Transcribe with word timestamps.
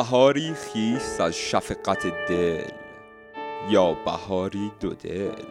بهاری 0.00 0.54
خیس 0.54 1.20
از 1.20 1.34
شفقت 1.34 2.28
دل 2.28 2.70
یا 3.70 3.94
بهاری 3.94 4.72
دو 4.80 4.94
دل 4.94 5.42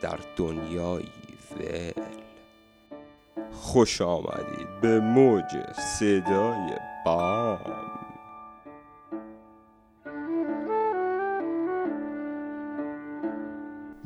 در 0.00 0.18
دنیایی 0.36 1.12
ول. 1.56 2.02
خوش 3.52 4.00
آمدید 4.00 4.80
به 4.80 5.00
موج 5.00 5.72
صدای 5.98 6.70
بام. 7.04 7.85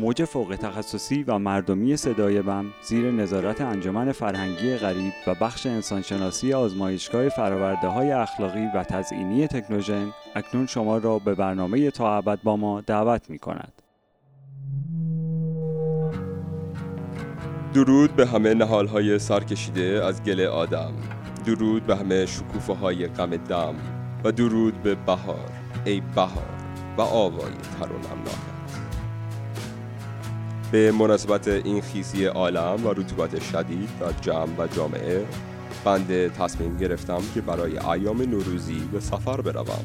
موج 0.01 0.25
فوق 0.25 0.57
تخصصی 0.61 1.23
و 1.23 1.39
مردمی 1.39 1.97
صدای 1.97 2.43
بم 2.43 2.65
زیر 2.83 3.11
نظارت 3.11 3.61
انجمن 3.61 4.13
فرهنگی 4.13 4.77
غریب 4.77 5.13
و 5.27 5.35
بخش 5.35 5.67
انسانشناسی 5.67 6.53
آزمایشگاه 6.53 7.29
فراورده 7.29 7.89
های 7.89 8.13
اخلاقی 8.13 8.67
و 8.75 8.85
تزئینی 8.85 9.47
تکنوژن 9.47 10.13
اکنون 10.35 10.67
شما 10.67 10.99
را 10.99 11.19
به 11.19 11.35
برنامه 11.35 11.91
تا 11.91 12.17
ابد 12.17 12.39
با 12.43 12.57
ما 12.57 12.81
دعوت 12.81 13.31
می 13.31 13.39
کند. 13.39 13.73
درود 17.75 18.17
به 18.17 18.27
همه 18.27 18.55
نهال 18.55 18.87
های 18.87 19.19
سرکشیده 19.19 20.05
از 20.05 20.23
گل 20.23 20.41
آدم. 20.41 20.93
درود 21.47 21.87
به 21.87 21.97
همه 21.97 22.27
شکوفه 22.27 22.75
های 22.75 23.07
غم 23.07 23.37
دم. 23.37 23.75
و 24.25 24.33
درود 24.33 24.83
به 24.83 24.95
بهار 24.95 25.51
ای 25.85 26.03
بهار 26.15 26.61
و 26.99 27.01
آوای 27.01 27.53
ترونم 27.79 28.60
به 30.73 30.93
مناسبت 30.93 31.49
این 31.49 31.81
خیسی 31.81 32.25
عالم 32.25 32.87
و 32.87 32.91
رطوبت 32.91 33.43
شدید 33.43 33.89
در 34.01 34.13
جمع 34.13 34.57
و 34.59 34.67
جامعه 34.67 35.27
بنده 35.85 36.29
تصمیم 36.29 36.77
گرفتم 36.77 37.21
که 37.35 37.41
برای 37.41 37.79
ایام 37.79 38.23
نوروزی 38.23 38.89
به 38.93 39.01
سفر 39.01 39.41
بروم. 39.41 39.85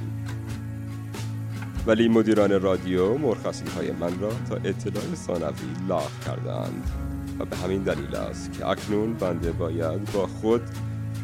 ولی 1.88 2.08
مدیران 2.08 2.62
رادیو 2.62 3.18
مرخصی 3.18 3.66
های 3.76 3.92
من 3.92 4.20
را 4.20 4.30
تا 4.50 4.56
اطلاع 4.56 5.16
ثانوی 5.16 5.88
لاغ 5.88 6.12
کردند 6.26 6.92
و 7.40 7.46
به 7.46 7.56
همین 7.58 7.84
دلیل 7.84 8.16
است 8.16 8.54
که 8.54 8.68
اکنون 8.68 9.14
بنده 9.14 9.52
باید 9.52 10.12
با 10.14 10.28
خود 10.28 10.62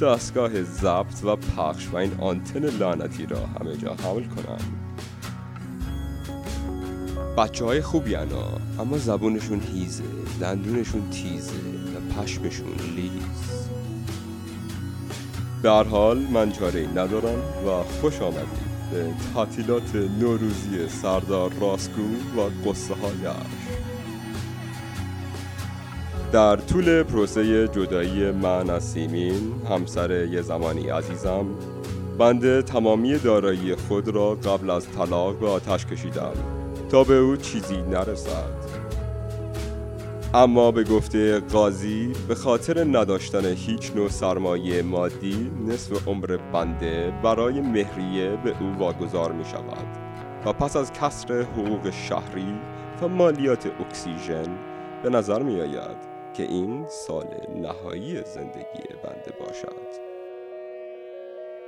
دستگاه 0.02 0.64
ضبط 0.64 1.24
و 1.24 1.36
پخش 1.36 1.88
و 1.88 1.98
این 1.98 2.12
آنتن 2.20 2.64
لعنتی 2.66 3.26
را 3.26 3.40
همه 3.40 3.78
جا 3.78 3.94
حمل 3.94 4.24
کنم. 4.24 4.81
بچه 7.38 7.66
های 7.66 7.82
خوبی 7.82 8.16
انا 8.16 8.48
اما 8.80 8.98
زبونشون 8.98 9.62
هیزه 9.74 10.04
دندونشون 10.42 11.10
تیزه 11.10 11.54
و 11.54 12.22
پشمشون 12.22 12.74
لیز. 12.96 13.70
به 15.64 15.70
حال 15.70 16.18
من 16.18 16.52
چاره 16.52 16.88
ندارم 16.96 17.40
و 17.68 17.84
خوش 18.02 18.22
آمدید 18.22 18.72
به 18.92 19.06
تعطیلات 19.34 19.96
نوروزی 19.96 20.90
سردار 20.90 21.52
راسکو 21.62 22.02
و 22.38 22.70
قصه 22.70 22.94
هایش 22.94 23.36
در 26.32 26.56
طول 26.56 27.04
پروسه 27.04 27.68
جدایی 27.68 28.32
من 28.32 28.70
از 28.70 28.84
سیمین 28.84 29.54
همسر 29.70 30.26
یه 30.26 30.42
زمانی 30.42 30.90
عزیزم 30.90 31.46
بنده 32.18 32.62
تمامی 32.62 33.18
دارایی 33.18 33.76
خود 33.76 34.08
را 34.08 34.36
قبل 34.36 34.70
از 34.70 34.88
طلاق 34.92 35.40
به 35.40 35.50
آتش 35.50 35.86
کشیدم. 35.86 36.61
تا 36.92 37.04
به 37.04 37.14
او 37.14 37.36
چیزی 37.36 37.82
نرسد. 37.82 38.82
اما 40.34 40.72
به 40.72 40.84
گفته 40.84 41.40
قاضی 41.40 42.14
به 42.28 42.36
خاطر 42.36 42.84
نداشتن 42.84 43.46
هیچ 43.46 43.92
نوع 43.96 44.10
سرمایه 44.10 44.82
مادی 44.82 45.52
نصف 45.68 46.08
عمر 46.08 46.38
بنده 46.54 47.14
برای 47.24 47.62
مهریه 47.62 48.38
به 48.44 48.56
او 48.62 48.76
واگذار 48.80 49.32
می 49.32 49.46
شود 49.46 49.88
و 50.46 50.54
پس 50.54 50.76
از 50.76 50.94
کسر 50.94 51.42
حقوق 51.42 51.90
شهری 51.90 52.60
و 53.02 53.08
مالیات 53.08 53.68
اکسیژن 53.80 54.58
به 55.04 55.10
نظر 55.10 55.42
می 55.42 55.62
آید 55.62 55.98
که 56.34 56.44
این 56.44 56.86
سال 56.88 57.28
نهایی 57.56 58.22
زندگی 58.24 58.84
بنده 59.04 59.34
باشد. 59.40 60.12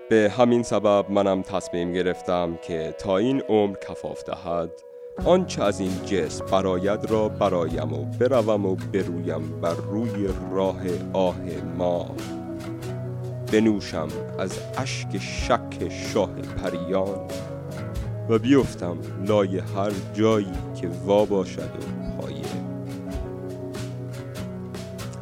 به 0.09 0.33
همین 0.38 0.63
سبب 0.63 1.06
منم 1.09 1.41
تصمیم 1.41 1.94
گرفتم 1.94 2.57
که 2.62 2.95
تا 2.97 3.17
این 3.17 3.41
عمر 3.41 3.75
کفاف 3.89 4.23
دهد 4.23 4.92
آنچه 5.25 5.63
از 5.63 5.79
این 5.79 6.06
جسم 6.06 6.46
براید 6.46 7.06
را 7.06 7.29
برایم 7.29 7.94
و 7.94 8.06
بروم 8.19 8.66
و 8.66 8.75
برویم 8.75 9.62
بر 9.62 9.74
روی 9.74 10.28
راه 10.51 10.81
آه 11.13 11.41
ما. 11.78 12.16
بنوشم 13.51 14.07
از 14.40 14.59
اشک 14.78 15.18
شک 15.18 15.90
شاه 15.90 16.34
پریان 16.34 17.28
و 18.29 18.40
بیفتم 18.40 18.97
لای 19.28 19.59
هر 19.59 19.91
جایی 20.13 20.51
که 20.81 20.88
وا 20.88 21.25
باشد 21.25 21.62
و 21.62 22.22
پایه. 22.22 22.44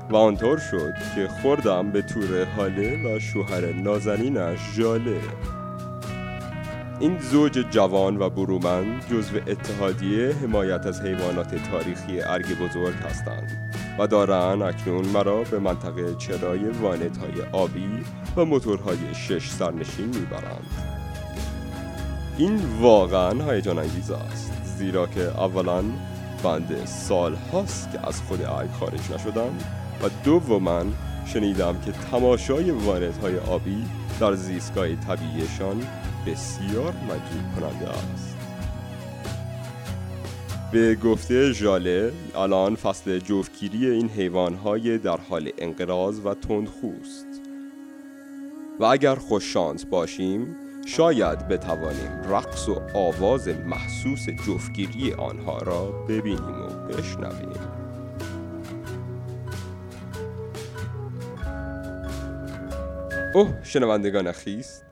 و 0.10 0.16
آنطور 0.16 0.58
شد 0.58 0.94
که 1.16 1.28
خوردم 1.42 1.92
به 1.92 2.02
تور 2.02 2.46
حاله 2.46 3.16
و 3.16 3.20
شوهر 3.20 3.74
نازنینش 3.74 4.60
جاله 4.78 5.20
این 7.02 7.20
زوج 7.20 7.66
جوان 7.72 8.18
و 8.18 8.30
برومند 8.30 9.08
جزو 9.08 9.38
اتحادیه 9.48 10.32
حمایت 10.32 10.86
از 10.86 11.02
حیوانات 11.02 11.56
تاریخی 11.72 12.22
ارگ 12.22 12.46
بزرگ 12.58 12.96
هستند 12.96 13.74
و 14.00 14.08
دارن 14.08 14.62
اکنون 14.62 15.06
مرا 15.06 15.44
به 15.44 15.60
منطقه 15.60 16.16
چرای 16.16 16.60
وانت 16.60 17.18
های 17.18 17.42
آبی 17.52 17.90
و 18.36 18.46
موتورهای 18.46 18.98
شش 19.14 19.50
سرنشین 19.50 20.06
می‌برند. 20.06 20.66
این 22.38 22.60
واقعا 22.82 23.52
هیجان 23.52 23.80
انگیز 23.80 24.12
است 24.12 24.52
زیرا 24.78 25.08
که 25.08 25.22
اولا 25.22 25.84
بنده 26.44 26.86
سال 26.86 27.36
هاست 27.54 27.92
که 27.92 28.08
از 28.08 28.22
خود 28.22 28.42
ارگ 28.42 28.70
خارج 28.72 29.12
نشدم 29.14 29.58
و 30.04 30.10
دوما 30.24 30.84
شنیدم 31.26 31.76
که 31.86 31.92
تماشای 31.92 32.72
وانت 32.72 33.18
های 33.18 33.38
آبی 33.38 33.86
در 34.20 34.34
زیستگاه 34.34 34.96
طبیعیشان 34.96 35.84
بسیار 36.28 36.94
مجید 36.94 37.56
کننده 37.56 37.90
است. 37.90 38.38
به 40.72 40.96
گفته 40.96 41.54
ژاله 41.54 42.12
الان 42.36 42.76
فصل 42.76 43.20
جفتگیری 43.20 43.88
این 43.88 44.10
حیوانهای 44.10 44.98
در 44.98 45.18
حال 45.30 45.50
انقراض 45.58 46.20
و 46.26 46.34
تندخوست. 46.34 47.26
و 48.80 48.86
اگر 48.86 49.16
خوششانس 49.16 49.86
باشیم 49.86 50.56
شاید 50.88 51.48
بتوانیم 51.48 52.12
رقص 52.30 52.70
و 52.70 52.82
آواز 52.94 53.48
محسوس 53.48 54.30
جفتگیری 54.48 55.14
آنها 55.14 55.58
را 55.58 55.92
ببینیم 55.92 56.62
و 56.62 56.88
بشنویم. 56.88 57.72
اوه 63.34 63.64
شنوندگان 63.64 64.32
خیست. 64.32 64.91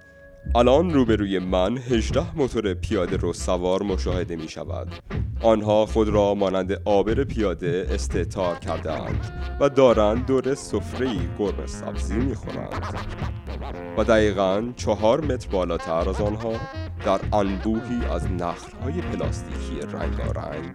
الان 0.55 0.93
روبروی 0.93 1.39
من 1.39 1.77
18 1.77 2.35
موتور 2.35 2.73
پیاده 2.73 3.17
رو 3.17 3.33
سوار 3.33 3.83
مشاهده 3.83 4.35
می 4.35 4.49
شود 4.49 4.87
آنها 5.41 5.85
خود 5.85 6.09
را 6.09 6.33
مانند 6.33 6.81
آبر 6.85 7.23
پیاده 7.23 7.87
استعتار 7.89 8.55
کرده 8.55 8.91
اند 8.91 9.57
و 9.59 9.69
دارند 9.69 10.25
دور 10.25 10.55
سفره 10.55 11.09
گرم 11.39 11.65
سبزی 11.65 12.15
می 12.15 12.35
خورند 12.35 12.83
و 13.97 14.03
دقیقا 14.03 14.73
چهار 14.75 15.25
متر 15.25 15.49
بالاتر 15.49 16.09
از 16.09 16.21
آنها 16.21 16.53
در 17.05 17.19
انبوهی 17.33 18.05
از 18.05 18.31
نخلهای 18.31 19.01
پلاستیکی 19.01 19.79
رنگارنگ 19.81 20.73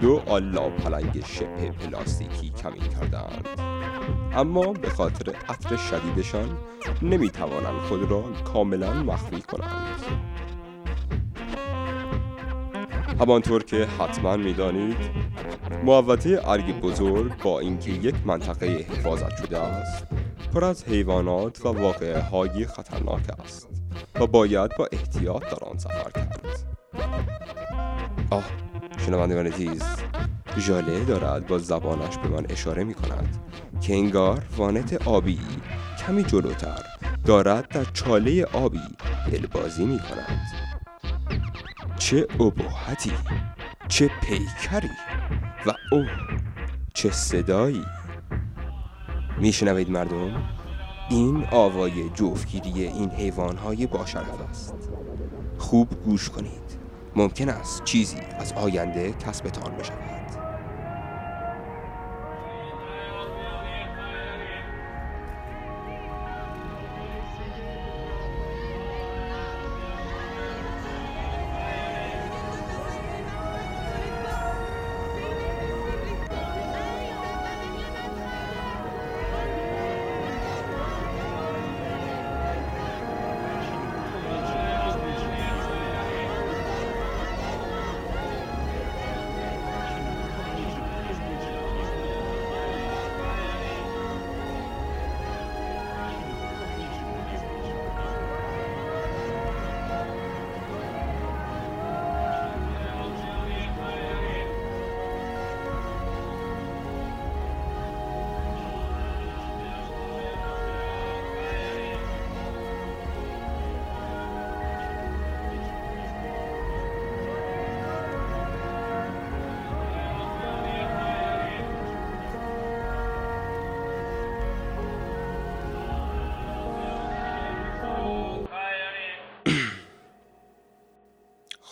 دو 0.00 0.22
آلا 0.26 0.70
پلنگ 0.70 1.24
شبه 1.26 1.70
پلاستیکی 1.70 2.50
کمین 2.50 2.82
کردند. 2.82 3.48
اما 4.32 4.72
به 4.72 4.90
خاطر 4.90 5.34
عطر 5.48 5.76
شدیدشان 5.76 6.58
نمی 7.02 7.30
توانند 7.30 7.80
خود 7.80 8.10
را 8.10 8.22
کاملا 8.52 8.92
مخفی 8.92 9.40
کنند. 9.40 10.00
همانطور 13.20 13.64
که 13.64 13.86
حتما 13.86 14.36
می‌دانید 14.36 14.96
محوطه 15.84 16.40
ارگ 16.44 16.80
بزرگ 16.80 17.42
با 17.42 17.60
اینکه 17.60 17.90
یک 17.90 18.14
منطقه 18.24 18.66
حفاظت 18.66 19.36
شده 19.36 19.58
است 19.58 20.06
پر 20.54 20.64
از 20.64 20.84
حیوانات 20.84 21.66
و 21.66 21.68
واقعه 21.68 22.20
های 22.20 22.66
خطرناک 22.66 23.40
است. 23.44 23.73
و 24.20 24.26
باید 24.26 24.76
با 24.76 24.88
احتیاط 24.92 25.42
در 25.42 25.68
آن 25.68 25.78
سفر 25.78 26.10
کرد. 26.10 26.40
آه 28.30 28.44
شنوندگان 29.06 29.50
تیز 29.50 29.82
ژاله 30.58 31.04
دارد 31.04 31.46
با 31.46 31.58
زبانش 31.58 32.18
به 32.18 32.28
من 32.28 32.46
اشاره 32.48 32.84
می 32.84 32.94
کند 32.94 33.38
که 33.80 33.94
انگار 33.94 34.42
وانت 34.56 35.06
آبی 35.06 35.40
کمی 36.06 36.24
جلوتر 36.24 36.82
دارد 37.24 37.68
در 37.68 37.84
چاله 37.84 38.44
آبی 38.44 38.80
دلبازی 39.32 39.84
می 39.84 39.98
کند. 39.98 40.40
چه 41.98 42.26
ابهتی 42.40 43.12
چه 43.88 44.10
پیکری 44.22 44.90
و 45.66 45.72
او 45.92 46.04
چه 46.94 47.10
صدایی. 47.10 47.84
میشنوید 49.38 49.90
مردم؟ 49.90 50.42
این 51.10 51.46
آوای 51.50 52.10
جفتگیری 52.14 52.86
این 52.86 53.10
حیوانهای 53.10 53.86
باشرف 53.86 54.40
است. 54.50 54.74
خوب 55.58 55.88
گوش 56.04 56.30
کنید. 56.30 56.78
ممکن 57.16 57.48
است 57.48 57.84
چیزی 57.84 58.16
از 58.38 58.52
آینده 58.52 59.12
کسبتان 59.12 59.72
بشود. 59.76 60.33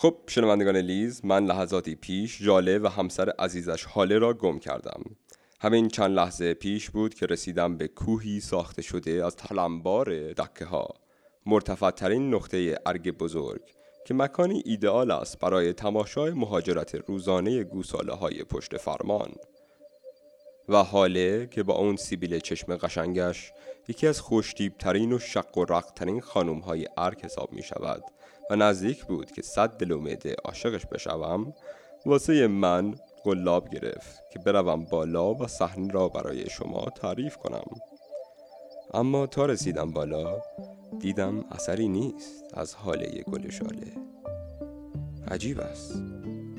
خب 0.03 0.15
شنوندگان 0.27 0.77
لیز 0.77 1.25
من 1.25 1.45
لحظاتی 1.45 1.95
پیش 1.95 2.41
جاله 2.41 2.79
و 2.79 2.87
همسر 2.87 3.29
عزیزش 3.39 3.85
حاله 3.85 4.17
را 4.17 4.33
گم 4.33 4.59
کردم. 4.59 5.03
همین 5.61 5.87
چند 5.87 6.15
لحظه 6.15 6.53
پیش 6.53 6.89
بود 6.89 7.13
که 7.13 7.25
رسیدم 7.25 7.77
به 7.77 7.87
کوهی 7.87 8.39
ساخته 8.39 8.81
شده 8.81 9.25
از 9.25 9.35
تلمبار 9.35 10.33
دکه 10.33 10.65
ها 10.65 10.87
مرتفع 11.45 11.91
ترین 11.91 12.33
نقطه 12.33 12.79
ارگ 12.85 13.17
بزرگ 13.17 13.61
که 14.05 14.13
مکانی 14.13 14.63
ایدئال 14.65 15.11
است 15.11 15.39
برای 15.39 15.73
تماشای 15.73 16.31
مهاجرت 16.31 16.95
روزانه 16.95 17.63
گوساله 17.63 18.13
های 18.13 18.43
پشت 18.43 18.77
فرمان. 18.77 19.31
و 20.69 20.83
حاله 20.83 21.47
که 21.47 21.63
با 21.63 21.73
اون 21.73 21.95
سیبیل 21.95 22.39
چشم 22.39 22.75
قشنگش 22.75 23.51
یکی 23.87 24.07
از 24.07 24.21
خوشتیب 24.21 24.77
ترین 24.77 25.13
و 25.13 25.19
شق 25.19 25.57
و 25.57 25.65
رق 25.65 25.91
ترین 25.95 26.21
خانوم 26.21 26.59
های 26.59 26.87
ارگ 26.97 27.21
حساب 27.21 27.53
می 27.53 27.63
شود 27.63 28.03
و 28.49 28.55
نزدیک 28.55 29.05
بود 29.05 29.31
که 29.31 29.41
صد 29.41 29.69
دل 29.69 29.91
و 29.91 30.07
عاشقش 30.45 30.85
بشوم 30.85 31.53
واسه 32.05 32.47
من 32.47 32.95
گلاب 33.25 33.69
گرفت 33.69 34.29
که 34.31 34.39
بروم 34.39 34.85
بالا 34.85 35.33
و 35.33 35.47
صحنه 35.47 35.93
را 35.93 36.09
برای 36.09 36.49
شما 36.49 36.85
تعریف 36.95 37.37
کنم. 37.37 37.65
اما 38.93 39.27
تا 39.27 39.45
رسیدم 39.45 39.91
بالا 39.91 40.41
دیدم 40.99 41.45
اثری 41.51 41.87
نیست 41.87 42.43
از 42.53 42.75
حاله 42.75 43.23
گل 43.31 43.49
شاله. 43.49 43.91
عجیب 45.31 45.59
است. 45.59 46.03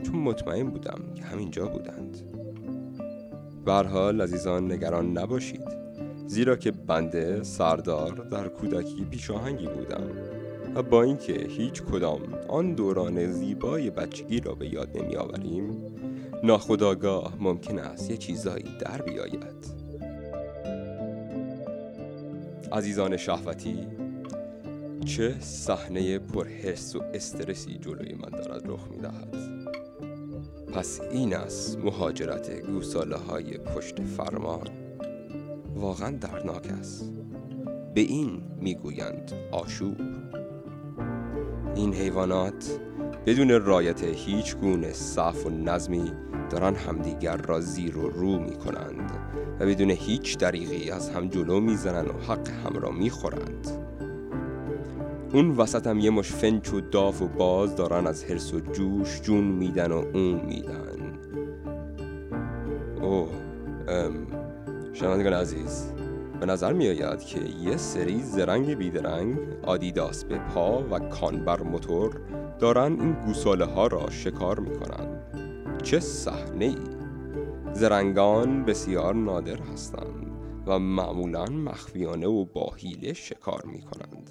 چون 0.02 0.16
مطمئن 0.16 0.70
بودم 0.70 1.14
که 1.14 1.22
همینجا 1.22 1.66
بودند. 1.66 2.18
حال 3.66 4.20
عزیزان 4.20 4.72
نگران 4.72 5.18
نباشید. 5.18 5.84
زیرا 6.26 6.56
که 6.56 6.70
بنده 6.70 7.42
سردار 7.42 8.12
در 8.12 8.48
کودکی 8.48 9.04
پیشاهنگی 9.04 9.66
بودم. 9.66 10.33
و 10.74 10.82
با 10.82 11.02
اینکه 11.02 11.32
هیچ 11.32 11.82
کدام 11.82 12.20
آن 12.48 12.74
دوران 12.74 13.32
زیبای 13.32 13.90
بچگی 13.90 14.40
را 14.40 14.54
به 14.54 14.68
یاد 14.68 14.98
نمی 14.98 15.16
آوریم 15.16 15.76
ناخداگاه 16.42 17.36
ممکن 17.40 17.78
است 17.78 18.10
یه 18.10 18.16
چیزایی 18.16 18.64
در 18.80 19.02
بیاید. 19.02 19.84
عزیزان 22.72 23.16
شهوتی 23.16 23.86
چه 25.04 25.34
صحنه 25.40 26.18
پرحس 26.18 26.96
و 26.96 27.02
استرسی 27.14 27.78
جلوی 27.78 28.14
من 28.14 28.30
دارد 28.30 28.62
رخ 28.66 28.88
می 28.90 28.98
دهد 28.98 29.36
پس 30.72 31.00
این 31.00 31.34
است 31.36 31.78
مهاجرت 31.78 32.60
گوساله 32.60 33.16
های 33.16 33.58
پشت 33.58 34.02
فرمان. 34.02 34.68
واقعا 35.74 36.10
درناک 36.10 36.66
است. 36.80 37.12
به 37.94 38.00
این 38.00 38.42
می‌گویند 38.60 39.32
آشوب. 39.52 39.96
این 41.76 41.94
حیوانات 41.94 42.80
بدون 43.26 43.64
رایت 43.64 44.02
هیچ 44.02 44.56
گونه 44.56 44.92
صف 44.92 45.46
و 45.46 45.50
نظمی 45.50 46.12
دارن 46.50 46.74
همدیگر 46.74 47.36
را 47.36 47.60
زیر 47.60 47.98
و 47.98 48.08
رو 48.08 48.38
می 48.38 48.56
کنند 48.56 49.12
و 49.60 49.66
بدون 49.66 49.90
هیچ 49.90 50.38
دریغی 50.38 50.90
از 50.90 51.10
هم 51.10 51.28
جلو 51.28 51.60
می‌زنند 51.60 52.08
و 52.08 52.12
حق 52.12 52.48
هم 52.48 52.78
را 52.80 52.90
می 52.90 53.10
خورند. 53.10 53.68
اون 55.32 55.50
وسط 55.50 55.86
هم 55.86 55.98
یه 55.98 56.10
مش 56.10 56.32
فنچ 56.32 56.72
و 56.72 56.80
داف 56.80 57.22
و 57.22 57.28
باز 57.28 57.76
دارن 57.76 58.06
از 58.06 58.24
حرس 58.24 58.54
و 58.54 58.60
جوش 58.60 59.20
جون 59.20 59.44
میدن 59.44 59.92
و 59.92 60.04
اون 60.14 60.40
میدن 60.46 61.18
اوه 63.02 63.28
شنوندگان 64.92 65.32
عزیز 65.32 65.92
به 66.40 66.46
نظر 66.46 66.72
می 66.72 66.88
آید 66.88 67.20
که 67.20 67.40
یه 67.40 67.76
سری 67.76 68.22
زرنگ 68.22 68.74
بیدرنگ 68.74 69.38
آدیداس 69.62 70.24
به 70.24 70.38
پا 70.38 70.84
و 70.90 70.98
کانبر 70.98 71.62
موتور 71.62 72.20
دارن 72.58 73.00
این 73.00 73.12
گوساله 73.12 73.64
ها 73.64 73.86
را 73.86 74.10
شکار 74.10 74.60
می 74.60 74.78
کنن. 74.78 75.20
چه 75.82 76.00
صحنه 76.00 76.64
ای 76.64 76.76
زرنگان 77.72 78.64
بسیار 78.64 79.14
نادر 79.14 79.58
هستند 79.72 80.26
و 80.66 80.78
معمولا 80.78 81.44
مخفیانه 81.44 82.26
و 82.26 82.44
با 82.44 82.72
شکار 83.14 83.62
می 83.64 83.80
کنند 83.82 84.30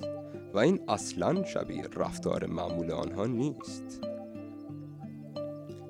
و 0.54 0.58
این 0.58 0.80
اصلا 0.88 1.44
شبیه 1.44 1.84
رفتار 1.96 2.46
معمول 2.46 2.92
آنها 2.92 3.26
نیست 3.26 4.13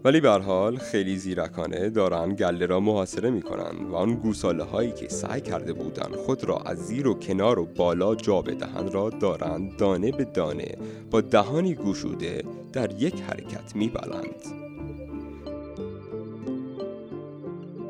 ولی 0.03 0.21
به 0.21 0.29
حال 0.29 0.77
خیلی 0.77 1.17
زیرکانه 1.17 1.89
دارن 1.89 2.35
گله 2.35 2.65
را 2.65 2.79
محاصره 2.79 3.29
می 3.29 3.41
کنند 3.41 3.89
و 3.89 3.95
آن 3.95 4.13
گوساله 4.13 4.63
هایی 4.63 4.91
که 4.91 5.07
سعی 5.07 5.41
کرده 5.41 5.73
بودند 5.73 6.15
خود 6.15 6.43
را 6.43 6.57
از 6.57 6.77
زیر 6.77 7.07
و 7.07 7.13
کنار 7.13 7.59
و 7.59 7.65
بالا 7.65 8.15
جا 8.15 8.41
بدهند 8.41 8.93
را 8.93 9.09
دارند 9.09 9.77
دانه 9.77 10.11
به 10.11 10.23
دانه 10.23 10.77
با 11.11 11.21
دهانی 11.21 11.75
گوشوده 11.75 12.43
در 12.73 13.01
یک 13.01 13.21
حرکت 13.21 13.75
می 13.75 13.89
بلند. 13.89 14.63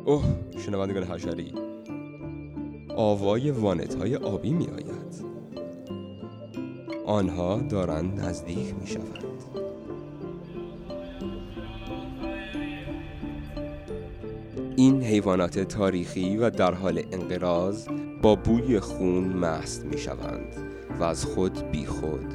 اوه 0.06 0.24
شنوندگان 0.66 1.04
حشری 1.04 1.54
آوای 2.96 3.52
وانت 3.52 3.96
های 3.96 4.16
آبی 4.16 4.54
می 4.54 4.68
آید 4.68 5.24
آنها 7.06 7.60
دارند 7.70 8.20
نزدیک 8.20 8.76
می 8.82 8.88
شوند 8.88 9.33
این 14.76 15.04
حیوانات 15.04 15.60
تاریخی 15.60 16.38
و 16.38 16.50
در 16.50 16.74
حال 16.74 17.04
انقراض 17.12 17.88
با 18.22 18.36
بوی 18.36 18.80
خون 18.80 19.24
مست 19.24 19.86
می 19.86 19.98
شوند 19.98 20.56
و 21.00 21.04
از 21.04 21.26
خود 21.26 21.72
بی 21.72 21.86
خود 21.86 22.34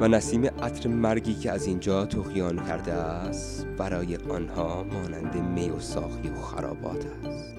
و 0.00 0.08
نسیم 0.08 0.46
عطر 0.46 0.88
مرگی 0.88 1.34
که 1.34 1.50
از 1.50 1.66
اینجا 1.66 2.06
تخیان 2.06 2.56
کرده 2.66 2.92
است 2.92 3.66
برای 3.66 4.16
آنها 4.16 4.84
مانند 4.84 5.36
می 5.54 5.70
و 5.70 5.80
ساخی 5.80 6.28
و 6.28 6.40
خرابات 6.40 7.06
است. 7.24 7.54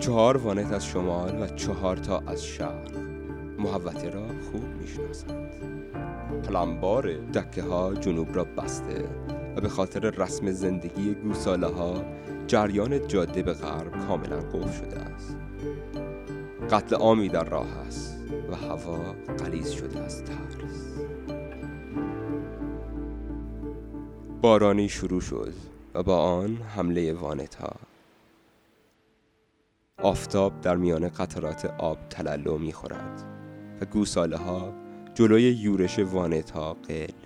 چهار 0.00 0.36
وانت 0.36 0.72
از 0.72 0.86
شمال 0.86 1.42
و 1.42 1.46
چهار 1.46 1.96
تا 1.96 2.22
از 2.26 2.44
شرق. 2.44 2.96
محوته 3.58 4.10
را 4.10 4.26
خوب 4.26 4.64
می‌شناسند. 4.80 5.52
پلمبار 6.42 7.14
دکه 7.34 7.62
ها 7.62 7.94
جنوب 7.94 8.36
را 8.36 8.44
بسته 8.44 9.04
و 9.56 9.60
به 9.60 9.68
خاطر 9.68 10.00
رسم 10.10 10.50
زندگی 10.50 11.14
گوساله 11.14 11.66
ها 11.66 12.04
جریان 12.46 13.06
جاده 13.06 13.42
به 13.42 13.52
غرب 13.52 14.06
کاملا 14.06 14.40
قفل 14.40 14.72
شده 14.72 14.98
است. 15.00 15.36
قتل 16.70 16.96
عامی 16.96 17.28
در 17.28 17.44
راه 17.44 17.78
است 17.86 18.18
و 18.50 18.54
هوا 18.54 18.98
قلیز 19.38 19.70
شده 19.70 20.00
از 20.00 20.24
ترس. 20.24 20.98
بارانی 24.42 24.88
شروع 24.88 25.20
شد 25.20 25.54
و 25.94 26.02
با 26.02 26.18
آن 26.18 26.56
حمله 26.56 27.12
وانت 27.12 27.54
ها 27.54 27.72
آفتاب 30.02 30.60
در 30.60 30.76
میان 30.76 31.08
قطرات 31.08 31.64
آب 31.64 31.98
تلالو 32.10 32.58
می 32.58 32.72
خورد 32.72 33.24
و 33.80 33.84
گوساله 33.84 34.36
ها 34.36 34.72
جلوی 35.14 35.42
یورش 35.42 35.98
وانتا 35.98 36.72
قل 36.74 37.21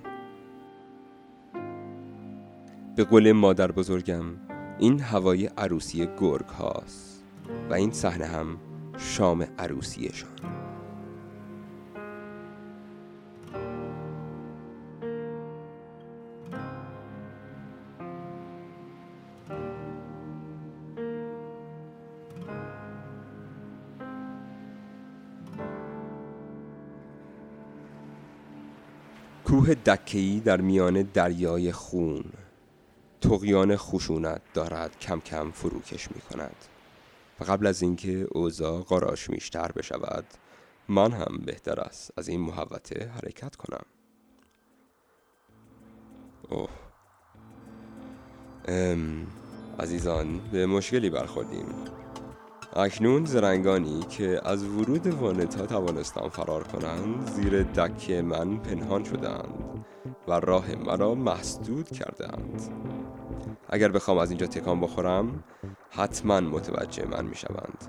به 2.96 3.04
قول 3.04 3.32
مادر 3.32 3.72
بزرگم 3.72 4.24
این 4.78 5.00
هوای 5.00 5.46
عروسی 5.46 6.08
گرگ 6.20 6.46
هاست 6.46 7.22
و 7.70 7.74
این 7.74 7.92
صحنه 7.92 8.26
هم 8.26 8.58
شام 8.98 9.46
عروسیشان. 9.58 10.30
کوه 29.44 29.74
دکهی 29.74 30.40
در 30.40 30.60
میان 30.60 31.02
دریای 31.02 31.72
خون 31.72 32.24
تقیان 33.28 33.76
خشونت 33.76 34.42
دارد 34.54 34.98
کم 34.98 35.20
کم 35.20 35.50
فروکش 35.50 36.08
می 36.12 36.20
کند 36.20 36.56
و 37.40 37.44
قبل 37.44 37.66
از 37.66 37.82
اینکه 37.82 38.26
اوضاع 38.30 38.82
قاراش 38.82 39.30
میشتر 39.30 39.72
بشود 39.72 40.24
من 40.88 41.12
هم 41.12 41.42
بهتر 41.46 41.80
است 41.80 42.10
از 42.16 42.28
این 42.28 42.40
محوته 42.40 43.10
حرکت 43.14 43.56
کنم. 43.56 43.84
اوه. 46.50 46.68
ام 48.68 49.26
عزیزان 49.80 50.40
به 50.52 50.66
مشکلی 50.66 51.10
برخوردیم. 51.10 51.66
اکنون 52.76 53.24
زرنگانی 53.24 54.02
که 54.02 54.40
از 54.44 54.64
ورود 54.64 55.06
وانتا 55.06 55.66
توانستان 55.66 56.28
فرار 56.28 56.62
کنند 56.62 57.30
زیر 57.30 57.62
دکه 57.62 58.22
من 58.22 58.56
پنهان 58.56 59.04
شدند 59.04 59.84
و 60.28 60.32
راه 60.32 60.74
مرا 60.74 61.14
مسدود 61.14 61.90
کردند 61.90 62.62
اگر 63.68 63.88
بخوام 63.88 64.18
از 64.18 64.30
اینجا 64.30 64.46
تکان 64.46 64.80
بخورم 64.80 65.44
حتما 65.90 66.40
متوجه 66.40 67.04
من 67.04 67.24
می 67.24 67.34
شوند 67.34 67.84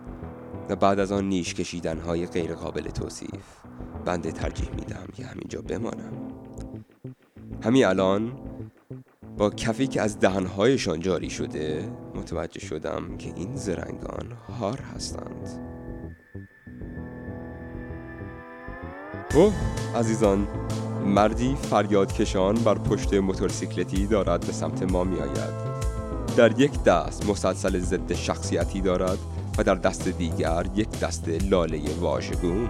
و 0.70 0.76
بعد 0.76 1.00
از 1.00 1.12
آن 1.12 1.30
نیش 1.30 1.54
کشیدن 1.54 2.00
های 2.00 2.26
غیر 2.26 2.56
قابل 2.56 2.82
توصیف 2.82 3.46
بنده 4.06 4.32
ترجیح 4.32 4.70
میدم 4.70 5.08
که 5.16 5.26
همینجا 5.26 5.62
بمانم. 5.62 6.14
همین 7.64 7.86
الان 7.86 8.32
با 9.38 9.50
کفی 9.50 9.88
که 9.88 10.02
از 10.02 10.20
دهنهایشان 10.20 11.00
جاری 11.00 11.30
شده 11.30 11.92
متوجه 12.16 12.60
شدم 12.60 13.18
که 13.18 13.34
این 13.36 13.56
زرنگان 13.56 14.32
هار 14.60 14.80
هستند. 14.80 15.64
اوه 19.36 19.54
عزیزان. 19.96 20.48
مردی 21.06 21.56
فریاد 21.56 22.14
کشان 22.14 22.56
بر 22.56 22.78
پشت 22.78 23.14
موتورسیکلتی 23.14 24.08
دارد 24.08 24.46
به 24.46 24.54
سمت 24.54 24.84
ما 24.84 25.04
می 25.04 25.20
آید 25.20 25.68
در 26.38 26.60
یک 26.60 26.84
دست 26.84 27.26
مسلسل 27.30 27.80
ضد 27.80 28.14
شخصیتی 28.14 28.82
دارد 28.82 29.18
و 29.58 29.64
در 29.64 29.76
دست 29.76 30.08
دیگر 30.08 30.66
یک 30.76 31.00
دست 31.00 31.30
لاله 31.50 31.82
واژگون. 32.00 32.70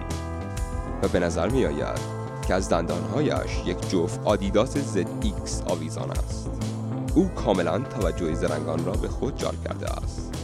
و 1.02 1.08
به 1.08 1.18
نظر 1.18 1.48
می 1.48 1.66
آید 1.66 2.00
که 2.48 2.54
از 2.54 2.68
دندانهایش 2.68 3.50
یک 3.66 3.88
جفت 3.90 4.20
Adidas 4.24 5.06
ZX 5.22 5.62
آویزان 5.66 6.10
است. 6.10 6.50
او 7.14 7.28
کاملا 7.28 7.78
توجه 7.78 8.34
زرنگان 8.34 8.84
را 8.84 8.92
به 8.92 9.08
خود 9.08 9.36
جلب 9.36 9.64
کرده 9.64 9.86
است. 9.90 10.34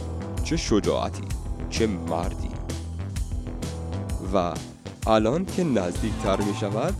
چه 0.43 0.57
شجاعتی 0.57 1.23
چه 1.69 1.87
مردی. 1.87 2.49
و 4.33 4.53
الان 5.07 5.45
که 5.45 5.63
نزدیکتر 5.63 6.41
می 6.41 6.53
شود 6.59 6.93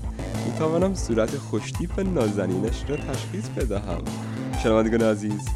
می 0.55 0.59
توانم 0.59 0.95
صورت 0.95 1.38
خوشتیپ 1.38 2.00
نازنینش 2.00 2.83
را 2.88 2.95
تشخیص 2.95 3.47
بدهم. 3.47 4.01
شنوندگان 4.63 5.01
عزیز 5.01 5.50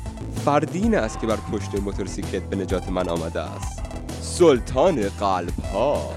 فردین 0.45 0.95
است 0.95 1.19
که 1.19 1.27
بر 1.27 1.35
پشت 1.35 1.75
موتورسیکلت 1.75 2.43
به 2.43 2.55
نجات 2.55 2.89
من 2.89 3.09
آمده 3.09 3.41
است. 3.41 3.81
سلطان 4.21 5.09
قلب 5.09 5.59
ها 5.73 6.09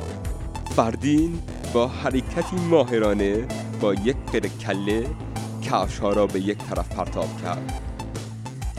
فردین 0.76 1.42
با 1.74 1.88
حرکتی 1.88 2.56
ماهرانه 2.56 3.46
با 3.80 3.94
یک 3.94 4.16
پر 4.16 4.40
کله 4.40 5.06
کفش 5.62 5.98
ها 5.98 6.12
را 6.12 6.26
به 6.26 6.40
یک 6.40 6.58
طرف 6.58 6.88
پرتاب 6.88 7.42
کرد 7.42 7.82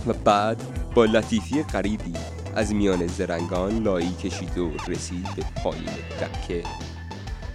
و 0.08 0.14
بعد 0.14 0.64
با 0.96 1.06
لطیفی 1.06 1.64
غریبی 1.64 2.14
از 2.56 2.74
میان 2.74 3.08
زرنگان 3.08 3.84
لایی 3.84 4.14
کشید 4.14 4.58
و 4.58 4.72
رسید 4.88 5.28
به 5.36 5.44
پایین 5.64 5.86
دکه. 6.22 6.64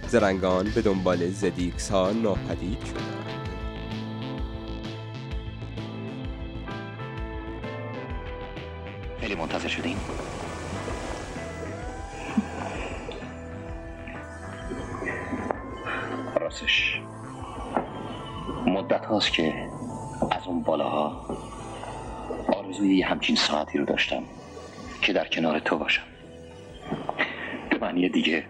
زرنگان 0.09 0.71
به 0.75 0.81
دنبال 0.81 1.29
زدیکس 1.29 1.91
ها 1.91 2.11
ناپدید 2.11 2.85
شدند. 2.85 3.39
خیلی 9.21 9.35
منتظر 9.35 9.67
شدین. 9.67 9.97
راستش. 16.41 17.01
مدت 18.65 19.05
هاست 19.05 19.33
که 19.33 19.53
از 20.31 20.47
اون 20.47 20.63
بالاها 20.63 21.25
آرزوی 22.57 22.97
یه 22.97 23.07
همچین 23.07 23.35
ساعتی 23.35 23.77
رو 23.77 23.85
داشتم 23.85 24.23
که 25.01 25.13
در 25.13 25.27
کنار 25.27 25.59
تو 25.59 25.77
باشم. 25.77 26.03
به 27.69 27.77
معنی 27.77 28.09
دیگه 28.09 28.43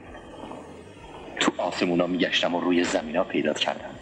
آسمونا 1.69 2.07
میگشتم 2.07 2.55
و 2.55 2.59
روی 2.59 2.83
زمینا 2.83 3.23
پیدات 3.23 3.59
کردم. 3.59 3.95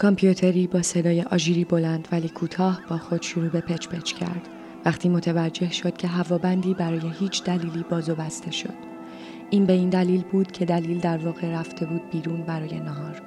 کامپیوتری 0.00 0.66
با 0.66 0.82
صدای 0.82 1.22
آژیری 1.22 1.64
بلند 1.64 2.08
ولی 2.12 2.28
کوتاه 2.28 2.80
با 2.90 2.98
خود 2.98 3.22
شروع 3.22 3.48
به 3.48 3.60
پچ 3.60 3.88
پچ 3.88 4.12
کرد. 4.12 4.48
وقتی 4.84 5.08
متوجه 5.08 5.72
شد 5.72 5.96
که 5.96 6.08
هوابندی 6.08 6.74
برای 6.74 7.12
هیچ 7.20 7.44
دلیلی 7.44 7.84
باز 7.90 8.10
و 8.10 8.14
بسته 8.14 8.50
شد. 8.50 8.74
این 9.50 9.66
به 9.66 9.72
این 9.72 9.90
دلیل 9.90 10.22
بود 10.22 10.52
که 10.52 10.64
دلیل 10.64 11.00
در 11.00 11.18
واقع 11.18 11.60
رفته 11.60 11.86
بود 11.86 12.10
بیرون 12.10 12.42
برای 12.42 12.80
نهار. 12.80 13.22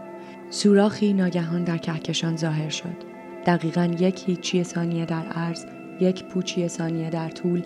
سوراخی 0.50 1.14
ناگهان 1.14 1.64
در 1.64 1.78
کهکشان 1.78 2.38
ظاهر 2.38 2.70
شد. 2.70 2.98
دقیقا 3.46 3.92
یک 4.00 4.24
هیچی 4.26 4.64
ثانیه 4.64 5.06
در 5.06 5.26
عرض 5.26 5.66
یک 6.00 6.24
پوچی 6.24 6.68
ثانیه 6.68 7.10
در 7.10 7.30
طول 7.30 7.64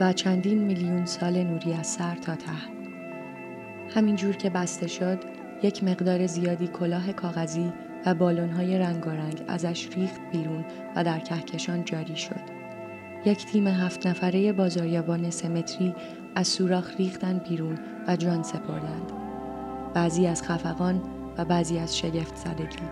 و 0.00 0.12
چندین 0.12 0.58
میلیون 0.58 1.06
سال 1.06 1.42
نوری 1.42 1.72
از 1.72 1.86
سر 1.86 2.14
تا 2.14 2.34
ته. 2.34 2.50
همینجور 3.94 4.36
که 4.36 4.50
بسته 4.50 4.86
شد 4.86 5.18
یک 5.62 5.84
مقدار 5.84 6.26
زیادی 6.26 6.66
کلاه 6.66 7.12
کاغذی 7.12 7.72
و 8.06 8.14
بالونهای 8.14 8.78
رنگارنگ 8.78 9.42
ازش 9.48 9.88
ریخت 9.96 10.20
بیرون 10.32 10.64
و 10.96 11.04
در 11.04 11.18
کهکشان 11.18 11.84
جاری 11.84 12.16
شد. 12.16 12.40
یک 13.24 13.46
تیم 13.46 13.66
هفت 13.66 14.06
نفره 14.06 14.52
بازاریابان 14.52 15.30
سمتری 15.30 15.94
از 16.34 16.48
سوراخ 16.48 16.90
ریختن 16.98 17.38
بیرون 17.38 17.78
و 18.08 18.16
جان 18.16 18.42
سپردند. 18.42 19.12
بعضی 19.94 20.26
از 20.26 20.42
خفقان 20.42 21.02
و 21.38 21.44
بعضی 21.44 21.78
از 21.78 21.98
شگفت 21.98 22.36
زدگی. 22.36 22.88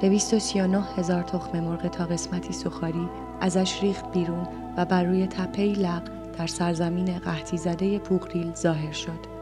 دویست 0.00 0.34
و 0.34 0.38
سی 0.38 0.60
و 0.60 0.66
نه 0.66 0.82
هزار 0.96 1.22
تخم 1.22 1.60
مرغ 1.60 1.88
تا 1.88 2.04
قسمتی 2.04 2.52
سخاری 2.52 3.08
ازش 3.40 3.82
ریخت 3.82 4.12
بیرون 4.12 4.48
و 4.76 4.84
بر 4.84 5.04
روی 5.04 5.26
تپه 5.26 5.62
لق 5.62 6.02
در 6.38 6.46
سرزمین 6.46 7.18
قحطی 7.18 7.56
زده 7.56 7.98
پوغریل 7.98 8.54
ظاهر 8.54 8.92
شد. 8.92 9.32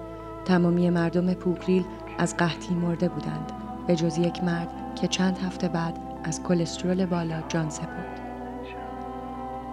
تمامی 0.44 0.90
مردم 0.90 1.34
پوغریل 1.34 1.84
از 2.18 2.36
قحطی 2.36 2.74
مرده 2.74 3.08
بودند 3.08 3.59
به 3.86 3.96
جز 3.96 4.18
یک 4.18 4.44
مرد 4.44 4.68
که 4.94 5.08
چند 5.08 5.38
هفته 5.38 5.68
بعد 5.68 5.98
از 6.24 6.42
کلسترول 6.42 7.06
بالا 7.06 7.42
جان 7.48 7.70
سپرد. 7.70 8.20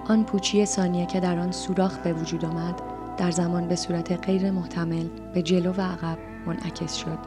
آن 0.09 0.23
پوچی 0.23 0.65
ثانیه 0.65 1.05
که 1.05 1.19
در 1.19 1.39
آن 1.39 1.51
سوراخ 1.51 1.97
به 1.97 2.13
وجود 2.13 2.45
آمد 2.45 2.81
در 3.17 3.31
زمان 3.31 3.67
به 3.67 3.75
صورت 3.75 4.25
غیر 4.25 4.51
محتمل 4.51 5.07
به 5.33 5.41
جلو 5.41 5.73
و 5.73 5.81
عقب 5.81 6.17
منعکس 6.45 6.95
شد 6.95 7.17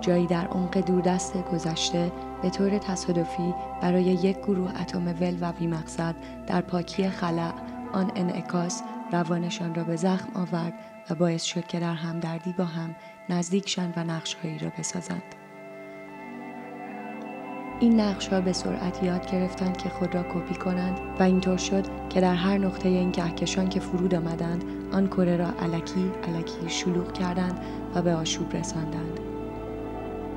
جایی 0.00 0.26
در 0.26 0.46
عمق 0.46 0.78
دوردست 0.78 1.36
گذشته 1.52 2.12
به 2.42 2.50
طور 2.50 2.78
تصادفی 2.78 3.54
برای 3.82 4.04
یک 4.04 4.38
گروه 4.38 4.80
اتم 4.80 5.06
ول 5.20 5.36
و 5.40 5.52
بیمقصد 5.52 6.14
در 6.46 6.60
پاکی 6.60 7.08
خلع 7.08 7.52
آن 7.92 8.12
انعکاس 8.14 8.82
روانشان 9.12 9.74
را 9.74 9.84
به 9.84 9.96
زخم 9.96 10.28
آورد 10.34 10.72
و 11.10 11.14
باعث 11.14 11.42
شد 11.42 11.66
که 11.66 11.80
در 11.80 11.94
همدردی 11.94 12.52
با 12.52 12.64
هم 12.64 12.94
نزدیکشان 13.28 13.92
و 13.96 14.04
نقشهایی 14.04 14.58
را 14.58 14.72
بسازند 14.78 15.39
این 17.80 18.00
نقش 18.00 18.28
ها 18.28 18.40
به 18.40 18.52
سرعت 18.52 19.02
یاد 19.02 19.30
گرفتند 19.30 19.76
که 19.76 19.88
خود 19.88 20.14
را 20.14 20.22
کپی 20.22 20.54
کنند 20.54 21.00
و 21.18 21.22
اینطور 21.22 21.56
شد 21.56 21.84
که 22.08 22.20
در 22.20 22.34
هر 22.34 22.58
نقطه 22.58 22.88
این 22.88 23.12
کهکشان 23.12 23.68
که 23.68 23.80
فرود 23.80 24.14
آمدند 24.14 24.64
آن 24.92 25.06
کره 25.06 25.36
را 25.36 25.48
علکی 25.62 26.10
علکی 26.28 26.68
شلوغ 26.68 27.12
کردند 27.12 27.60
و 27.94 28.02
به 28.02 28.14
آشوب 28.14 28.56
رساندند. 28.56 29.20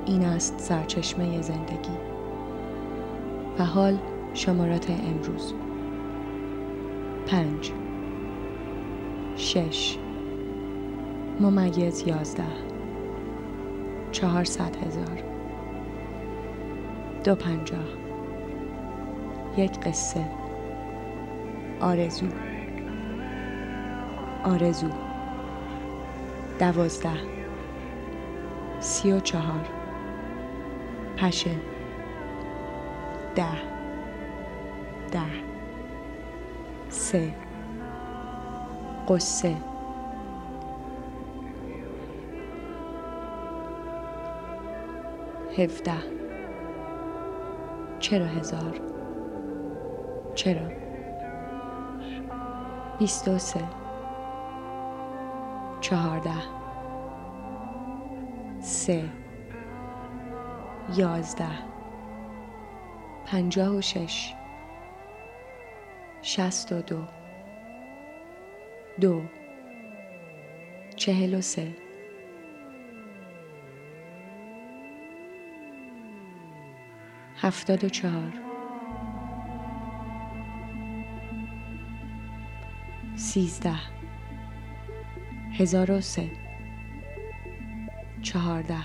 این 0.06 0.24
است 0.24 0.58
سرچشمه 0.58 1.42
زندگی. 1.42 1.96
و 3.58 3.64
حال 3.64 3.98
شمارات 4.34 4.90
امروز. 4.90 5.54
پنج. 7.26 7.72
شش. 9.36 9.98
ممیز 11.40 12.06
یازده. 12.06 12.44
چهارصد 14.12 14.76
هزار. 14.86 15.33
دو 17.24 17.34
پنجاه. 17.34 17.84
یک 19.56 19.80
قصه. 19.80 20.24
آرزو. 21.80 22.26
آرزو. 24.44 24.88
دوازده. 26.58 27.10
سی 28.80 29.12
و 29.12 29.20
چهار. 29.20 29.68
پشه. 31.16 31.50
ده. 33.34 33.44
ده. 35.12 35.20
سه. 36.88 37.34
قصه. 39.08 39.56
هفده. 45.58 46.23
چرا 48.04 48.26
هزار؟ 48.26 48.80
چرا؟ 50.34 50.68
بیست 52.98 53.28
و 53.28 53.38
سه. 53.38 53.64
چهارده. 55.80 56.30
سه. 58.60 59.04
یازده. 60.96 61.48
پنجاه 63.26 63.76
و 63.76 63.80
شش. 63.80 64.34
شست 66.22 66.72
و 66.72 66.82
دو. 66.82 67.04
دو. 69.00 69.22
چهل 70.96 71.34
و 71.34 71.40
سه. 71.40 71.83
هفتاد 77.36 77.84
و 77.84 77.88
چهار. 77.88 78.32
سیزده. 83.16 83.74
هزار 85.52 85.90
و 85.90 86.00
سه. 86.00 86.30
چهارده. 88.22 88.78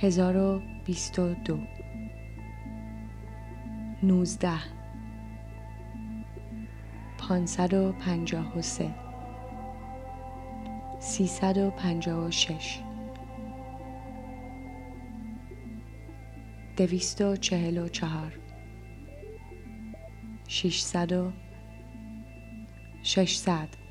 هزار 0.00 0.36
و 0.36 0.62
دو. 1.44 1.58
نوزده. 4.02 4.58
پانصد 7.18 7.74
و 7.74 7.92
سه. 8.60 8.94
سیصد 11.00 11.58
و 11.58 11.70
شش. 12.30 12.83
دویست 16.76 17.20
و 17.20 17.36
چهل 17.36 17.78
و 17.78 17.88
چهار. 17.88 18.32
ششصد 20.48 21.12
و 21.12 21.32
ششصد. 23.02 23.83